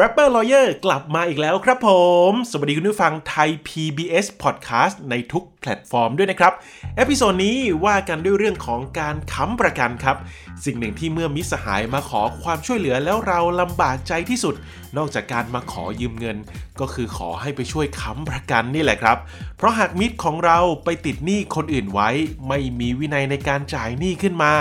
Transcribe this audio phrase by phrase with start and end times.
[0.00, 1.88] Rapper Lawyer กลับมาอีกแล้วครับผ
[2.28, 6.52] ม สวัสดีคุณผู้ฟังไทย PBS Podcast ในทุกแพลตฟอร์มด้วยนะครับ
[6.96, 10.16] episode นี้ว่ากันด้วยเรื่องของการค้ำประกันครับ
[10.64, 14.54] สิ่งหนึ่งที่เมื่อมิตรสหายมาขอความช่วยเหลือแล้วเราลำบากใจที่สุด
[14.96, 16.36] นอกจากการมาขอยืมเงิน
[16.80, 19.18] ก็คือขอให้ไปช่วยค้ำประกันนี่แหละครับ
[19.56, 22.10] เพราะหากมิตรของเราไปติดหนี้คนอื่นไว้
[22.48, 24.52] ไม่มีวินัยในการจ่ายหนี้ขึ้นมา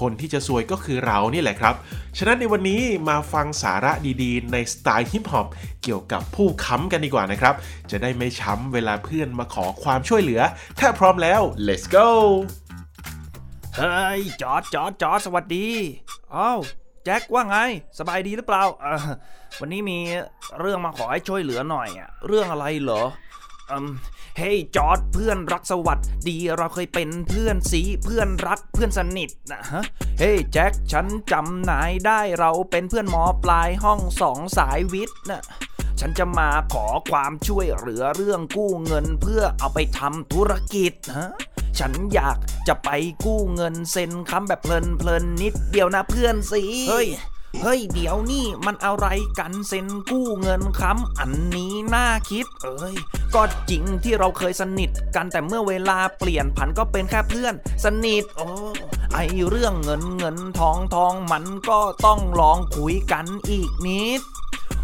[0.00, 1.74] คนที่จะซวยก็คือเรานี่แหละครับ
[2.18, 3.92] ฉะนั้นในวันนี้มาฟังสาระ
[4.22, 5.46] ดีๆ ในสไตล์ฮิปฮอป
[5.82, 7.54] เกี่ยวกับผู้ค้ำกันดีกว่านะครับ
[7.90, 10.40] จะได้ไม่ช้ำเวลาเพื่อนมาขอความช่วยเหลือ
[10.80, 12.08] ถ้าพร้อมแล้ว let's go
[13.76, 15.66] เฮ้ยจอดจอดจอดสวัสดี
[16.36, 16.60] อ้าว
[17.04, 17.56] แจ็คว่าไง
[17.98, 18.64] สบายดีหรือเปล่า
[19.60, 19.98] วันนี้มี
[20.60, 23.02] เรื่องมาขอให้ช่วยเหลือหน่อยอะเรื่องอะไรเหรอ
[24.38, 29.82] เฮ้ยจอร์ดเพื่อนรักสวัสดีเราเคยเป็นเพื่อนสีเพื่อนรักเพื่อนสนิทนะฮะ
[30.18, 35.42] เฮ้ยแจ็คฉันจำนายได้เราเป็นเพื่อนหมอปลายห้องสองสายวิทย์นะ
[36.00, 41.30] ฉันจะมาขอความช่วยเหลือเรื่องกู้เงินเพื่อเอาไปทำธุรกิจฮะ
[41.78, 42.90] ฉันอยากจะไป
[43.24, 47.08] กู้เงินเซ็นค้ำแบบเพลินเพลินนิดเดียวนะเพื่อนสิเฮ้ย
[47.62, 49.06] เฮ้ยเดี๋ยวนี่มันอะไร
[49.38, 52.94] กันเซ็นกู้เงินค้ำอันนี้น่าคิด เอ้ย
[53.34, 58.48] ก็จริงที่เราเคยสนิทกันแต่เมื่อเวลาเปลี่ยนผันก็เป็นแค่เพื่อน สนิทโอ้
[59.14, 59.18] ไอ
[59.48, 64.22] เรื่องเงินเงินทองทองมันก็ต้องลองคุยกันอีกนิด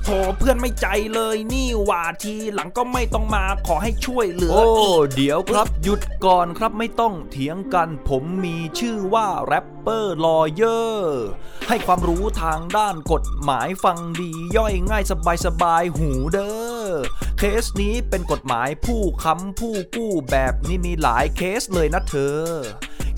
[0.04, 11.24] โหเพื่อนไม่ใจเลยนี่หว่าทีหลังก็ไม่ต้องมาขอให้ช่วยเหลือ โอ้อีกเดี๋ยวครับหยุดก่อนครับไม่ต้องเถียงกัน ผมมีชื่อว่าแรป เปอร์ลอเยอร์
[11.68, 16.88] ให้ความรู้ทางด้านกฎหมายฟังดีย่อยง่ายสบายสบายหูเด้อ
[17.38, 22.38] เคสนี้เป็นกฎหมายผู้ค้ำผู้กู้แบบนี้มีหลายเคสเลยนะเธอ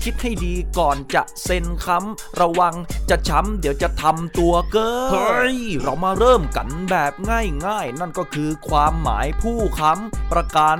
[0.03, 2.75] คิดให้ดีก่อนจะเซ็นค้ำระวัง
[3.09, 10.79] จะช้ำเดี๋ยวจะทำตัวเกินเฮ้ย เรามาเริ่มกันแบบง่ายๆ นั่นก็คือความหมายผู้ค้ำประกัน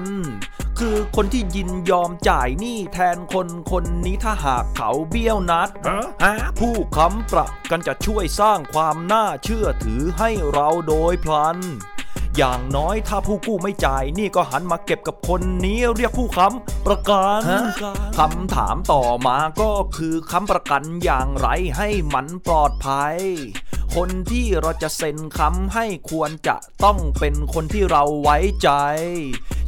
[0.79, 5.69] คือคนที่ยินยอมจ่ายหนี้แทนคนคนนี้ถ้าหากเขาเบี้ยวนัด
[6.23, 11.57] ฮะผู้ค้ำประกันจะช่วยสร้างความน่าเชื่อถือให้เราโดยพลัน
[12.37, 17.61] อย่างน้อยถ้าผู้กู้ไม่จ่ายหนี่ก็หันมาเก็บกับคนนี้เรียกผู้ค้ำประกันฮะ
[18.17, 23.15] คำถามต่อมาก็คือค้ำประกันอย่างไรให้มันปลอดภัย
[23.95, 28.69] คนที่เราจะเซ็นค้ำให้ควรจะต้องเป็นคนที่เราไว้ใจ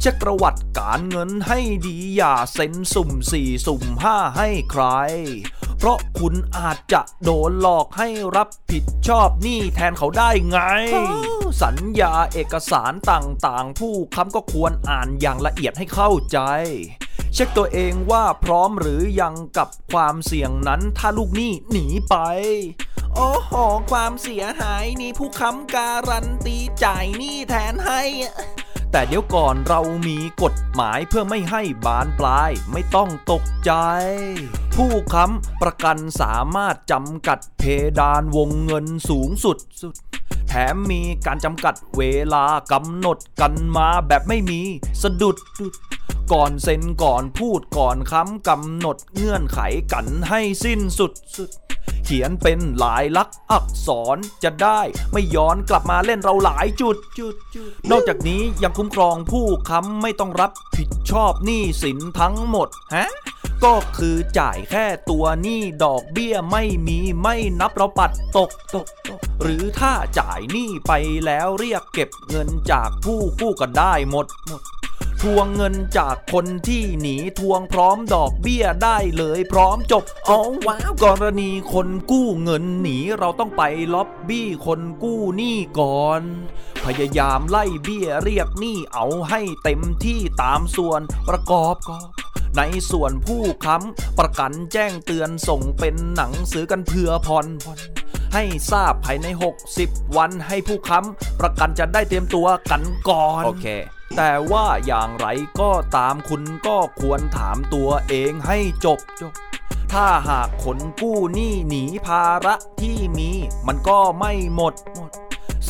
[0.00, 4.84] เช็คประวัติการเงินให้ดีอย่าเซ็นสุ่มสี่สุ่มห้าให้ใคร
[5.82, 10.58] เพราะคุณอาจจะโดนหลอกให้รับผิดชอบหนี้แทนเขาได้ไง
[11.62, 16.38] สัญญาเอกสารต่างๆ ผู้ค้ำก็ควรอ่านอย่างละเอียดให้เข้าใจ
[17.34, 22.16] เช็คตัวเองว่าพร้อมหรือยังกับความเสี่ยงนั้นถ้าลูกหนี้หนีไป
[23.14, 23.52] โอ้โห
[23.90, 28.02] ความเสียหายนี่ผู้ค้ำการันตีจ่ายหนี้แทนให้
[28.92, 33.72] แต่เดี๋ยวก่อนเรามีกฎหมายเพื่อไม่ให้บานปลายไม่ต้องตกใจ
[34.76, 37.62] ผู้ค้ำประกันสามารถจำกัดเพ
[37.98, 39.56] ดานวงเงินสูงสุด
[40.48, 42.02] แถมมีการจำกัดเว
[42.34, 44.60] ลากำหนดกันมาแบบไม่มี
[45.02, 45.36] สะดุด
[46.32, 49.60] ก่อนเซ็นก่อนพูดก่อนค้ำกำหนดเงื่อนไข
[49.92, 51.12] กันให้สิ้นสุด
[51.69, 54.80] เขียนเป็นหลายลักษณ์อักษรจะได้
[55.12, 56.96] ไม่ย้อนกลับมาเล่นเราหลายจุด
[57.90, 63.10] นอกจากนี้ยังคุ้มครองผู้ค้ำไม่ต้องรับผิดชอบหนี้สินทั้งหมดฮะ
[63.64, 70.92] ก็คือจ่ายแค่ตัวหนี้ดอกเบี้ยไม่มีไม่นับเราปัดตกตกตก หรือถ้าจ่ายหนี้ไป
[71.26, 74.62] แล้วเรียกเก็บเงินจากผู้กู้ก็ได้หมดหมด
[75.22, 83.62] ทวงเงินจากคนที่หนีทวงพร้อมดอกเบี้ยได้เลยพร้อมจบอ๋อว้าวกรณีคนกู้เงินหนีเราต้องไป
[83.94, 86.22] ล็อบบี้คนกู้หนี้ก่อน
[86.84, 92.08] พยายามไล่เบี้ยเรียกหนี้เอาให้เต็มที่ตามส่วนประกอบกอบ
[92.58, 97.46] ในส่วนผู้ค้ำประกันแจ้งเตือนส่งเป็นหนังสือกันเพื่อผ่อน
[98.34, 99.26] ให้ทราบภายใน
[99.72, 103.68] 60 วันให้ผู้ค้ำประกันจะได้เตรียมตัวกันก่อน โอเค
[104.16, 105.26] แต่ว่าอย่างไร
[105.60, 109.32] ก็ตามคุณก็ควรถามตัวเองให้จบจบ
[109.92, 113.30] ถ้าหากคนกู้หนี้หนีภาระที่มี
[113.66, 115.10] มันก็ไม่หมดหมด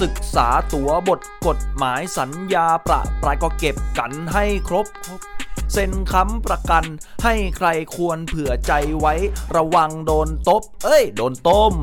[0.00, 5.20] ศึกษาตัวบทกฎหมายสัญญาประปรายก็เก็บกันให้ครบครบ
[5.72, 6.84] เซ็นค้ำประกัน
[7.24, 9.14] ให้ใครควรเผื่อใจไว้
[9.56, 11.74] ระวังโดนตบ เอ้ย โดนต้ม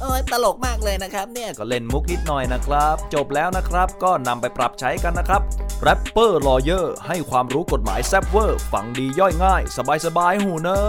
[0.00, 5.42] โอ้ยตลกมากเลยนะครับเนี่ยก็เล่นมุกนิดหน่อยนะครับ จบแล้วนะครับก็นำไปปรับใช้กันนะครับ
[5.82, 10.80] Rapper Lawyer ให้ความรู้กฎหมายแซบเวอร์ฟังดีย่อยง่าย สบายสบายหูเนอ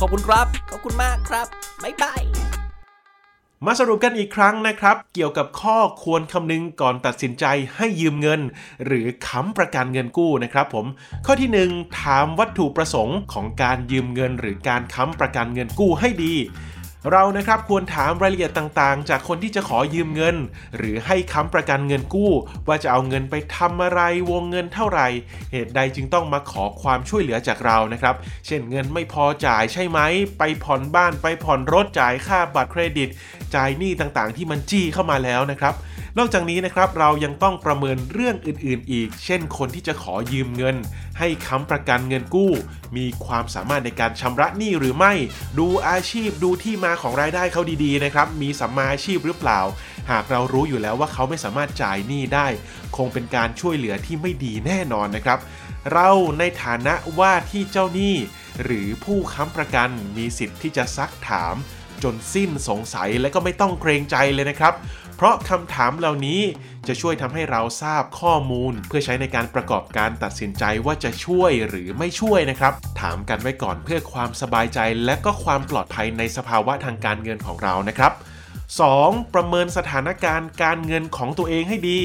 [0.00, 1.46] ขอบคุณครับ ขอบคุณมากครับ
[1.82, 2.35] บ๊ายบาย
[3.64, 7.44] มาสรุปกันอีกครั้งนะครับ เกี่ยวกับข้อควรคำนึงก่อนตัดสินใจ
[7.76, 8.40] ให้ยืมเงิน
[8.84, 10.86] หรือค้ำประกันเงินกู้นะครับผม
[11.26, 16.34] ข้อที่ 1 ถามวัตถุประสงค์ของการยืมเงิน หรือการค้ำประกันเงินกู้ให้ดี
[17.12, 20.36] เรานะครับควรถามรายละเอียดต่างๆ จากคนที่จะขอยืมเงิน
[20.76, 22.32] หรือให้ค้ำประกันเงินกู้
[22.66, 24.00] ว่าจะเอาเงินไปทำอะไร
[24.30, 25.08] วงเงินเท่าไหร่
[25.52, 28.14] เหตุใดจึงต้องมาขอความช่วยเหลือจากเรานะครับ
[28.46, 29.98] เช่นเงินไม่พอจ่ายใช่ไหม
[30.38, 33.08] ไปผ่อนบ้านไปผ่อนรถจ่ายค่าบัตรเครดิต
[33.56, 35.74] จ่ายหนี้ต่างๆ ที่มันจี้เข้ามาแล้วนะครับ
[36.18, 40.76] นอกจากนี้นะครับเรายังต้องประเมินเรื่องอื่นๆ อีก เช่น คนที่จะขอยืมเงิน
[41.18, 42.52] ให้ค้ำประกันเงินกู้
[42.96, 45.12] มีความสามารถในการชำระหนี้หรือไม่
[45.58, 49.60] ดูอาชีพดูที่มาของรายได้เขาดีๆนะครับ มีสัมมาอาชีพหรือเปล่า
[50.10, 52.46] หากเรารู้อยู่แล้วว่าเขาไม่สามารถจ่ายหนี้ได้
[52.96, 55.38] คงเป็นการช่วยเหลือที่ไม่ดีแน่นอนนะครับ
[55.92, 58.14] เราในฐานะว่าที่เจ้าหนี้
[58.64, 61.54] หรือผู้ค้ำประกันมีสิทธิ์ที่จะซักถาม
[62.04, 64.74] จนสิ้นสงสัยและก็ไม่ต้องเกรงใจเลยนะครับ
[65.16, 66.40] เพราะคำถามเหล่านี้
[66.88, 78.12] จะช่วยทำให้เราทราบข้อมูล เพื่อใช้ในการประกอบการตัดสินใจว่าจะช่วยหรือไม่ช่วยนะครับ ถามกันไว้ก่อนเพื่อความสบายใจ และก็ความปลอดภัยในสภาวะทางการเงินของเรานะครับ
[78.74, 79.34] 2.
[79.34, 82.00] ประเมินสถานการณ์การเงินของตัวเองให้ดี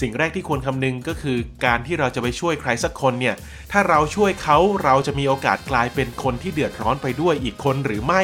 [0.00, 3.34] สิ่งแรกที่ควรคำนึงก็คือการที่เราจะไปช่วยใครสักคนเนี่ย
[3.72, 8.22] ถ้าเราช่วยเขาเราจะมีโอกาสกลายเป็นคนที่เดือดร้อนไปด้วยอีกคนหรือไม่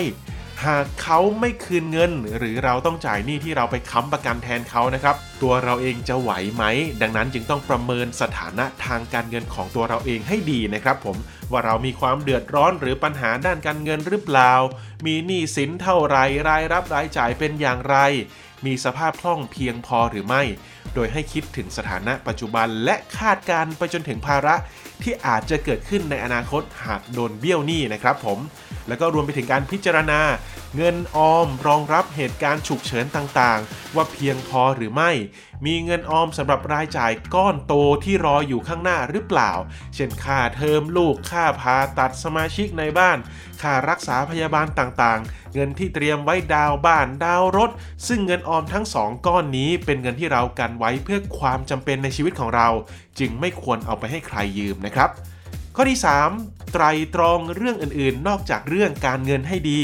[0.67, 6.65] หากเขาไม่คืนเงิน หรือเราต้องจ่ายหนี้ที่เราไปค้ำประกันแทนเขานะครับ ตัวเราเองจะไหวไหม
[7.03, 11.17] ดังนั้นจึงต้องประเมินสถานะทางการเงินของตัวเราเองให้ดีนะครับผม
[11.51, 14.53] ว่าเรามีความเดือดร้อนหรือปัญหาด้านการเงินหรือเปล่า
[15.07, 16.17] มีหนี้สินเท่าไร
[16.49, 17.97] รายรับรายจ่ายเป็นอย่างไร
[18.65, 20.43] มีสภาพคล่องเพียงพอหรือไม่
[20.95, 24.55] โดยให้คิดถึงสถานะปัจจุบันและคาดการณ์ไปจนถึงภาระ
[25.03, 28.39] ที่อาจจะเกิดขึ้นในอนาคตหากโดนเบี้ยวหนี้นะครับผม
[28.89, 30.21] แล้วก็รวมไปถึงการพิจารณา
[30.77, 35.11] เงินออมรองรับเหตุการณ์ฉุกเฉินต่างๆ ว่าเพียงพอหรือไม่
[35.67, 37.75] มีเงินออมสำหรับรายจ่ายก้อนโต
[38.05, 39.53] ที่รออยู่ข้างหน้าหรือเปล่า
[39.95, 43.19] เช่นค่าเทอมลูกค่าพาตัดสมาชิกในบ้าน
[43.63, 47.71] ค่ารักษาพยาบาลต่างๆ เงินที่เตรียมไว้ดาวบ้านดาวรถ
[48.09, 52.69] ซึ่งเงินออมทั้งสองก้อนนี้เป็นเงินที่เรากันไว้เพื่อความจำเป็นในชีวิตของเรา
[53.19, 55.11] จึงไม่ควรเอาไปให้ใครยืมนะครับ
[55.77, 56.01] ข้อที่
[56.37, 56.85] 3 ไตร
[57.15, 59.81] ตรองเรื่องอื่นๆ นอกจากเรื่องการเงินให้ดี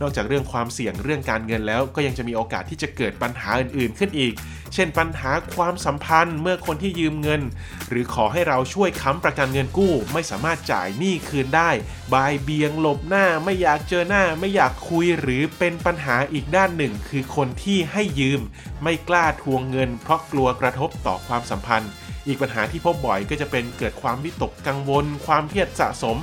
[0.00, 4.32] นอกจากเรื่องความเสี่ยงเรื่องการเงินแล้ว ก็ยังจะมีโอกาสที่จะเกิดปัญหาอื่นๆ ขึ้นอีก
[4.74, 7.42] เช่นปัญหาความสัมพันธ์เมื่อคนที่ยืมเงิน
[7.88, 11.70] หรือขอให้เราช่วยค้ำประกันเงินกู้ ไม่สามารถจ่ายหนี้คืนได้
[12.12, 18.40] บายเบียงหลบหน้าไม่อยากเจอหน้า ไม่อยากคุยหรือเป็นปัญหาอีกด้านหนึ่ง คือคนที่ให้ยืม
[18.82, 21.90] ไม่กล้าทวงเงิน เพราะกลัวกระทบต่อความสัมพันธ์
[22.26, 26.16] อีกปัญหาที่พบบ่อยก็จะเป็นเกิดความวิตกกังวล ความเครียดสะสม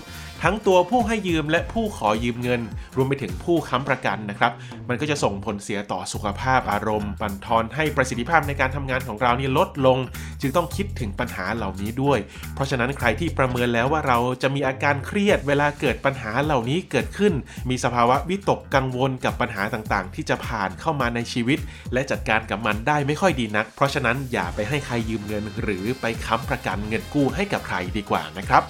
[0.44, 2.62] ทั้งตัวผู้ให้ยืมและผู้ขอยืมเงิน
[2.96, 4.52] รวมไปถึงผู้ค้ำประกันนะครับ
[4.90, 9.98] มันก็จะส่งผลเสียต่อสุขภาพอารมณ์บั่นทอนให้ประสิทธิภาพในการทำงานของเรานี่ลดลง
[10.42, 12.20] จึงต้องคิดถึงปัญหาเหล่านี้ด้วย
[12.56, 17.34] เพราะฉะนั้นใครที่ประเมินแล้วว่าเราจะมีอาการเครียดเวลาเกิดปัญหาเหล่านี้เกิดขึ้น
[17.70, 21.60] มีสภาวะวิตกกังวลกับปัญหาต่างๆ ที่จะผ่านเข้ามาในชีวิต
[21.94, 28.64] และจัดการกับมันได้ไม่ค่อยดีนัก เพราะฉะนั้นอย่าไปให้ใครยืมเงิน หรือไปค้ำประกันเงินกู้ให้กับใครดีกว่านะครับ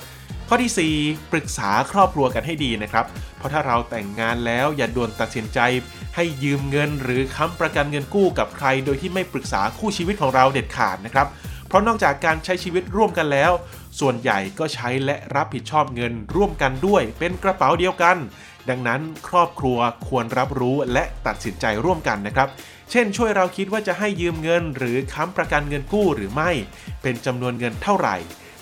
[0.51, 3.06] ข้อที่ 4 ปรึกษาครอบครัวกันให้ดีนะครับ
[3.38, 5.60] เพราะถ้าเราแต่งงานแล้วอย่าด่วนตัดสินใจ
[6.15, 11.27] ให้ยืมเงินหรือค้ำประกันเงินกู้กับใคร โดยที่ไม่ปรึกษาคู่ชีวิตของเราเด็ดขาดนะครับ
[11.68, 13.51] เพราะนอกจากการใช้ชีวิตร่วมกันแล้ว
[14.00, 18.18] ส่วนใหญ่ก็ใช้และรับผิดชอบเงินร่วมกันด้วย เป็นกระเป๋าเดียวกัน
[18.70, 19.77] ดังนั้นครอบครัว
[20.08, 22.48] ควรรับรู้และตัดสินใจร่วมกันนะครับ
[22.91, 26.51] เช่นช่วยเราคิดว่าจะให้ยืมเงินหรือค้ำประกันเงินกู้หรือไม่
[27.01, 28.18] เป็นจำนวนเงินเท่าไหร่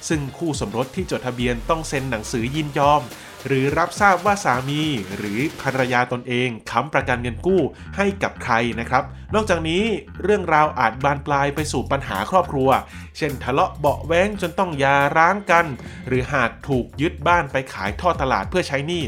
[0.09, 3.01] ซึ่งคู่สมรสที่จดทะเบียนต้องเซ็นหนังสือยินยอม
[3.47, 4.81] หรือรับทราบว่าสามี
[5.17, 7.61] หรือภรรยาตนเองค้ำประกันเงินกู้
[7.97, 9.03] ให้กับใครนะครับ
[9.35, 9.83] นอกจากนี้
[10.23, 12.69] เรื่องราวอาจบานปลายไปสู่ปัญหาครอบครัว
[13.17, 15.65] เช่นทะเลาะเบาะแว้งจนต้องยาร้างกัน
[16.07, 19.03] หรือหากถูกยึดบ้านไปขายทอดตลาดเพื่อใช้หนี้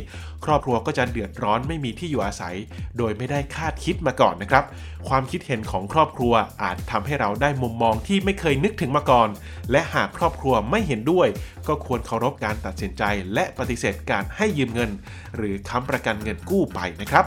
[0.46, 2.56] ครอบครัวก็จะเดือดร้อนไม่มีที่อยู่อาศัย
[2.98, 4.64] โดยไม่ได้คาดคิดมาก่อนนะครับ
[5.08, 9.30] ความคิดเห็นของครอบครัวอาจทำให้เราได้มุมมองที่ไม่เคยนึกถึงมาก่อน
[9.72, 11.28] และหากครอบครัวไม่เห็นด้วย
[11.68, 13.04] ก็ควรเคารพการตัดสินใจ
[13.34, 14.92] และปฏิเสธการให้ยืมเงิน
[15.36, 17.26] หรือค้ำประกันเงินกู้ไปนะครับ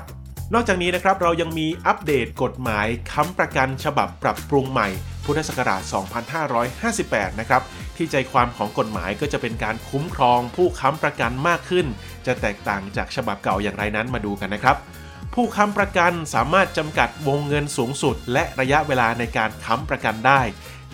[0.55, 4.89] นอกจากนี้นะครับเรายังมีอัปเดตกฎหมายค้ำประกันฉบับปรับปรุงใหม่
[5.25, 5.83] พุทธศักราช
[6.61, 7.63] 2558 นะครับ
[7.97, 11.87] ที่ใจความของกฎหมายก็จะเป็นการคุ้มครองผู้ค้ำประกันมากขึ้น
[12.27, 14.77] จะแตกต่างจากฉบับเก่าอย่างไรนั้นมาดูกันนะครับ
[15.35, 20.41] ผู้ค้ำประกันสามารถจำกัดวงเงินสูงสุด และระยะเวลาในการค้ำประกันได้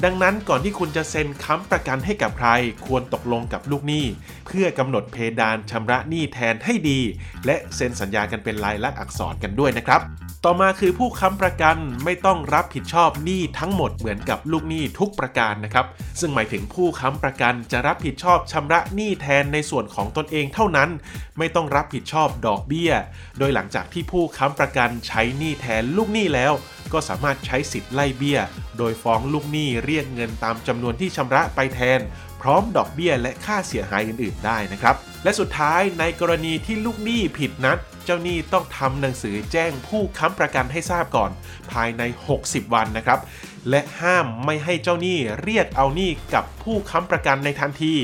[0.05, 2.49] ดังนั้นก่อนที่คุณจะเซ็นค้ำประกันให้กับใคร
[2.87, 4.07] ควรตกลงกับลูกหนี้
[4.47, 7.01] เพื่อกำหนดเพดานชำระหนี้แทนให้ดี
[7.47, 10.01] และเซ็นสัญญากันเป็นลายลักษณ์อักษรกันด้วยนะครับ
[10.45, 15.87] ต่อมาคือผู้ค้ำประกันไม่ต้องรับผิดชอบหนี้ทั้งหมดเหมือนกับลูกหนี้ทุกประการนะครับ
[16.21, 20.91] ซึ่งหมายถึงผู้ค้ำประกันจะรับผิดชอบชำระหนี้แทนในส่วนของตนเองเท่านั้น
[21.39, 22.93] ไม่ต้องรับผิดชอบดอกเบี้ย
[23.39, 26.53] โดยหลังจากที่ผู้ค้ำประกันใช้หนี้แทนลูกหนี้แล้ว
[26.93, 28.41] ก็สามารถใช้สิทธิ์ไล่เบี้ย
[28.79, 32.01] โดยฟ้องลูกหนี้เรียกเงินตามจำนวนที่ชำระไปแทน
[32.43, 37.79] พร้อมดอกเบี้ยและค่าเสียหายอื่น ๆ ได้นะครับ และสุดท้ายในกรณีที่ลูกหนี้ผิดนัด
[38.11, 41.31] เจ้าหนี้ต้องทำหนังสือแจ้งผู้ค้ำประกันให้ทราบก่อน
[41.73, 42.03] ภายใน
[42.39, 43.21] 60 วันนะครับ
[43.71, 47.95] และห้ามไม่ให้เจ้าหนี้เรียกเอาหนี้กับผู้ค้ำประกันในทันที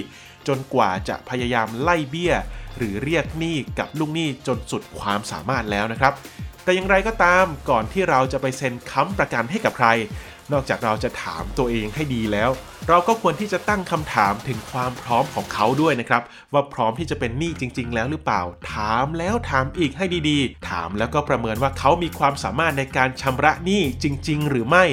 [0.48, 2.34] จนกว่าจะพยายามไล่เบี้ย
[2.76, 6.12] หรือเรียกหนี้กับลูกหนี้จนสุดความสามารถแล้วนะครับ
[6.64, 9.88] แต่อย่างไรก็ตามก่อนที่เราจะไปเซ็นค้ำประกันให้กับใคร
[10.52, 12.50] นอกจากเราจะถามตัวเองให้ดีแล้ว
[12.88, 16.22] เราก็ควรที่จะตั้งคำถามถึงความพร้อมของเขาด้วยนะครับ
[16.52, 18.42] ว่าพร้อมที่จะเป็นหนี้จริง ๆ แล้วหรือเปล่า
[18.74, 24.84] ถามแล้วถามอีกให้ดีๆ ถามแล้วก็ประเมินว่าเขามีความสามารถในการชำระหนี้จริง ๆ หรือไม่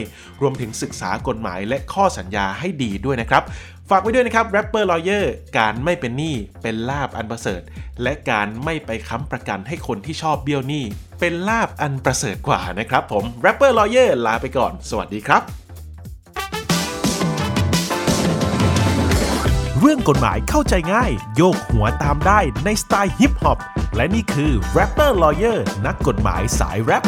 [0.41, 3.43] รวมถึงศึกษากฎหมายและข้อสัญญาให้ดีด้วยนะครับ
[3.93, 5.25] ฝากไว้ด้วยนะครับ Rapper Lawyer
[5.57, 7.61] การไม่เป็นหนี้เป็นลาบอันประเสริฐ
[8.03, 10.83] และการไม่ไปค้ำประกันให้คนที่ชอบเบี้ยวหนี้
[11.19, 15.41] เป็นลาบอันประเสริฐกว่านะครับผม Rapper Lawyer ลาไปก่อน สวัสดีครับ
[19.79, 23.59] เรื่องกฎหมายเข้าใจง่าย โยกหัวตามได้ในสไตล์ฮิปฮอป
[23.95, 27.03] และนี่คือ Rapper Lawyer นักกฎหมายสายแรป